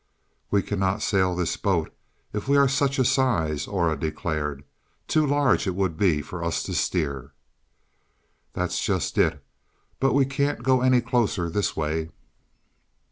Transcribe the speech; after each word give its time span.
"We 0.49 0.63
cannot 0.63 1.03
sail 1.03 1.35
this 1.35 1.57
boat 1.57 1.93
if 2.33 2.47
we 2.47 2.57
are 2.57 2.67
such 2.67 2.97
a 2.97 3.05
size," 3.05 3.67
Aura 3.67 3.95
declared. 3.95 4.63
"Too 5.07 5.27
large 5.27 5.67
it 5.67 5.75
would 5.75 5.95
be 5.95 6.23
for 6.23 6.43
us 6.43 6.63
to 6.63 6.73
steer." 6.73 7.33
"That's 8.53 8.83
just 8.83 9.15
it, 9.19 9.45
but 9.99 10.13
we 10.13 10.25
can't 10.25 10.63
go 10.63 10.81
any 10.81 11.01
closer 11.01 11.51
this 11.51 11.77
way." 11.77 12.09